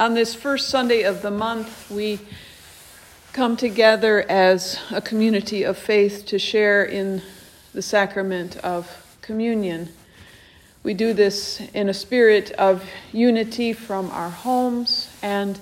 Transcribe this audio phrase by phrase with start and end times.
[0.00, 2.20] On this first Sunday of the month, we
[3.34, 7.20] come together as a community of faith to share in
[7.74, 9.90] the sacrament of communion.
[10.82, 12.82] We do this in a spirit of
[13.12, 15.60] unity from our homes, and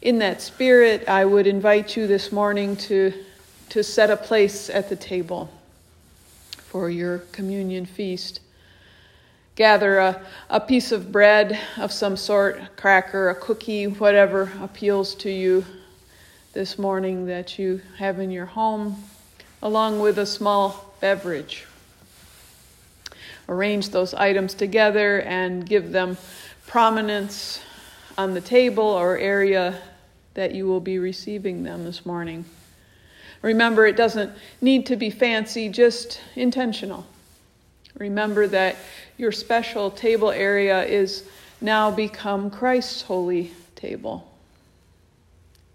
[0.00, 3.12] in that spirit, I would invite you this morning to,
[3.70, 5.50] to set a place at the table
[6.58, 8.38] for your communion feast
[9.56, 15.14] gather a, a piece of bread of some sort, a cracker, a cookie, whatever appeals
[15.14, 15.64] to you
[16.52, 18.96] this morning that you have in your home,
[19.62, 21.66] along with a small beverage.
[23.48, 26.16] Arrange those items together and give them
[26.66, 27.60] prominence
[28.16, 29.80] on the table or area
[30.34, 32.44] that you will be receiving them this morning.
[33.42, 37.06] Remember, it doesn't need to be fancy, just intentional.
[37.98, 38.76] Remember that
[39.16, 41.24] your special table area is
[41.60, 44.30] now become Christ's holy table.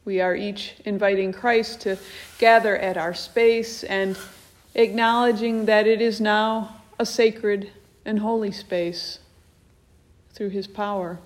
[0.04, 1.98] We are each inviting Christ to
[2.38, 4.18] gather at our space and
[4.76, 7.72] acknowledging that it is now a sacred
[8.06, 9.20] and holy space
[10.34, 11.20] through his power.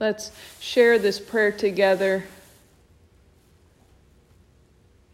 [0.00, 0.30] Let's
[0.60, 2.24] share this prayer together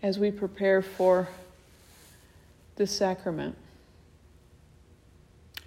[0.03, 1.29] as we prepare for
[2.77, 3.57] this sacrament.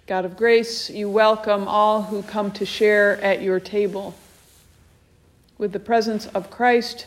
[0.06, 4.14] God of grace, you welcome all who come to share at your table.
[5.58, 7.06] With the presence of Christ,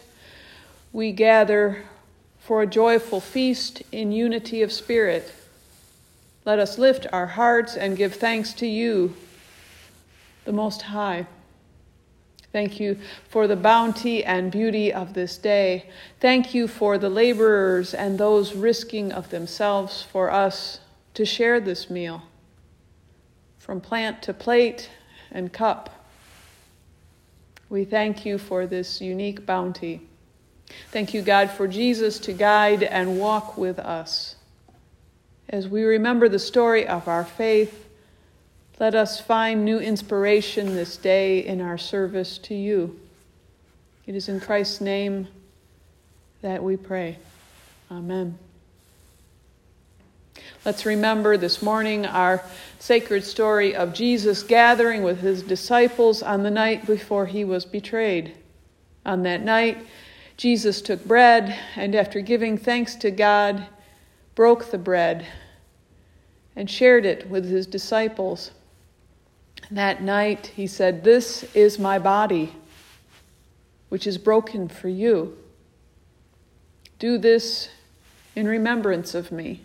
[0.91, 1.83] we gather
[2.39, 5.33] for a joyful feast in unity of spirit.
[6.45, 9.15] Let us lift our hearts and give thanks to you,
[10.45, 11.27] the Most High.
[12.51, 12.97] Thank you
[13.29, 15.89] for the bounty and beauty of this day.
[16.19, 20.79] Thank you for the laborers and those risking of themselves for us
[21.13, 22.23] to share this meal,
[23.57, 24.89] from plant to plate
[25.31, 26.05] and cup.
[27.69, 30.01] We thank you for this unique bounty.
[30.91, 34.35] Thank you, God, for Jesus to guide and walk with us.
[35.47, 37.87] As we remember the story of our faith,
[38.81, 42.99] let us find new inspiration this day in our service to you.
[44.07, 45.27] It is in Christ's name
[46.41, 47.19] that we pray.
[47.91, 48.39] Amen.
[50.65, 52.43] Let's remember this morning our
[52.79, 58.33] sacred story of Jesus gathering with his disciples on the night before he was betrayed.
[59.05, 59.77] On that night,
[60.37, 63.63] Jesus took bread and, after giving thanks to God,
[64.33, 65.27] broke the bread
[66.55, 68.49] and shared it with his disciples.
[69.71, 72.53] That night he said, This is my body,
[73.87, 75.37] which is broken for you.
[76.99, 77.69] Do this
[78.35, 79.61] in remembrance of me.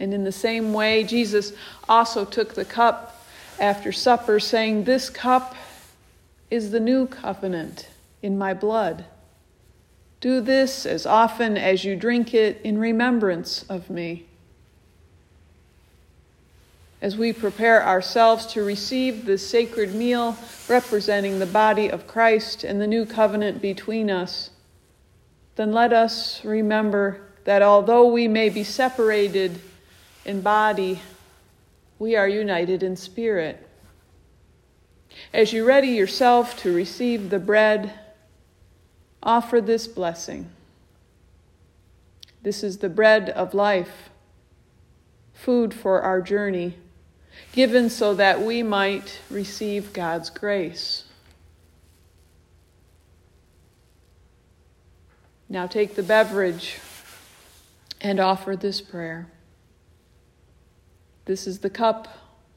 [0.00, 1.52] And in the same way, Jesus
[1.86, 3.22] also took the cup
[3.60, 5.54] after supper, saying, This cup
[6.50, 7.88] is the new covenant
[8.22, 9.04] in my blood.
[10.20, 14.24] Do this as often as you drink it in remembrance of me
[17.04, 20.34] as we prepare ourselves to receive the sacred meal
[20.68, 24.48] representing the body of Christ and the new covenant between us,
[25.56, 29.60] then let us remember that although we may be separated
[30.24, 31.02] in body,
[31.98, 33.68] we are united in spirit.
[35.30, 37.92] As you ready yourself to receive the bread,
[39.22, 40.48] offer this blessing.
[42.42, 44.08] This is the bread of life,
[45.34, 46.78] food for our journey
[47.52, 51.04] given so that we might receive God's grace.
[55.48, 56.78] Now take the beverage
[58.00, 59.28] and offer this prayer.
[61.26, 62.08] This is the cup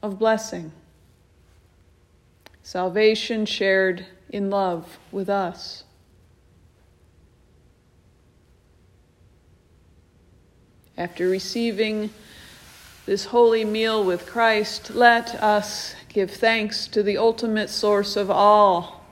[0.02, 0.72] of blessing,
[2.62, 5.84] salvation shared in love with us.
[10.96, 12.10] After receiving
[13.08, 19.02] this holy meal with Christ, let us give thanks to the ultimate source of all,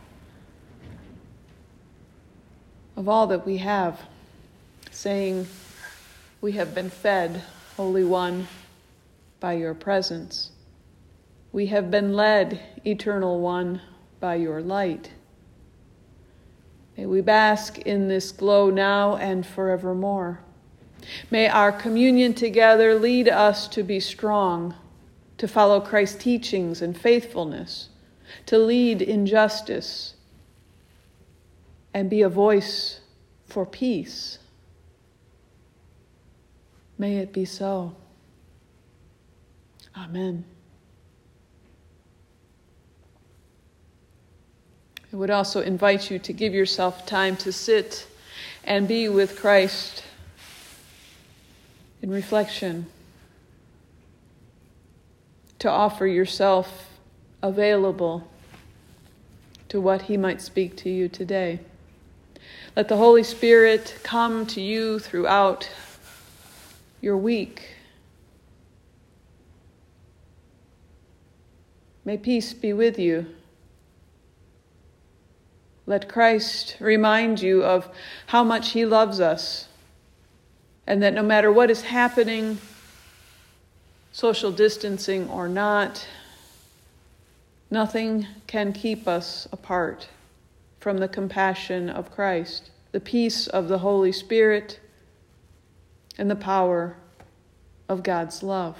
[2.95, 3.99] of all that we have,
[4.91, 5.47] saying,
[6.43, 7.43] We have been fed,
[7.79, 8.49] Holy One,
[9.41, 10.51] by your presence.
[11.51, 13.81] We have been led, Eternal One,
[14.21, 15.11] by your light.
[16.99, 20.41] May we bask in this glow now and forevermore.
[21.31, 24.75] May our communion together lead us to be strong,
[25.39, 27.89] to follow Christ's teachings and faithfulness,
[28.47, 30.15] to lead in justice,
[31.95, 33.01] and be a voice
[33.47, 34.39] for peace.
[36.99, 37.95] May it be so.
[39.97, 40.45] Amen.
[45.13, 48.07] I would also invite you to give yourself time to sit
[48.65, 50.03] and be with Christ
[52.07, 52.87] in reflection,
[55.59, 56.89] to offer yourself
[57.43, 58.29] available
[59.69, 61.59] to what He might speak to you today.
[62.77, 65.69] Let the Holy Spirit come to you throughout
[67.01, 67.75] your week.
[72.05, 73.27] May peace be with you.
[75.87, 77.89] Let Christ remind you of
[78.27, 79.67] how much He loves us,
[80.87, 82.59] and that no matter what is happening,
[84.13, 86.07] social distancing or not,
[87.71, 90.09] nothing can keep us apart
[90.81, 94.79] from the compassion of Christ, the peace of the Holy Spirit,
[96.17, 96.97] and the power
[97.89, 98.77] of God's love.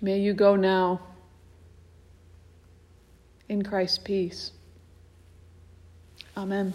[0.00, 1.00] May you go now
[3.48, 4.52] in Christ's peace.
[6.36, 6.72] Amen.